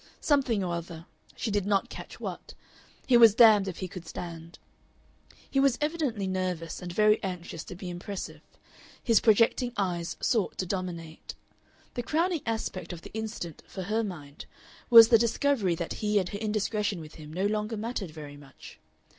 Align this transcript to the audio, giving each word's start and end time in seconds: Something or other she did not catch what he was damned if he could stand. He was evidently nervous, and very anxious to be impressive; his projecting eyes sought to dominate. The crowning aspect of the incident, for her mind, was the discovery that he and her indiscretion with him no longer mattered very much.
Something 0.19 0.63
or 0.63 0.73
other 0.73 1.05
she 1.35 1.51
did 1.51 1.67
not 1.67 1.91
catch 1.91 2.19
what 2.19 2.55
he 3.05 3.17
was 3.17 3.35
damned 3.35 3.67
if 3.67 3.77
he 3.81 3.87
could 3.87 4.07
stand. 4.07 4.57
He 5.47 5.59
was 5.59 5.77
evidently 5.79 6.25
nervous, 6.25 6.81
and 6.81 6.91
very 6.91 7.21
anxious 7.21 7.63
to 7.65 7.75
be 7.75 7.87
impressive; 7.87 8.41
his 9.03 9.19
projecting 9.19 9.73
eyes 9.77 10.17
sought 10.19 10.57
to 10.57 10.65
dominate. 10.65 11.35
The 11.93 12.01
crowning 12.01 12.41
aspect 12.47 12.93
of 12.93 13.03
the 13.03 13.13
incident, 13.13 13.61
for 13.67 13.83
her 13.83 14.03
mind, 14.03 14.47
was 14.89 15.09
the 15.09 15.19
discovery 15.19 15.75
that 15.75 15.93
he 16.01 16.17
and 16.17 16.29
her 16.29 16.39
indiscretion 16.39 16.99
with 16.99 17.13
him 17.21 17.31
no 17.31 17.45
longer 17.45 17.77
mattered 17.77 18.09
very 18.09 18.37
much. 18.37 18.79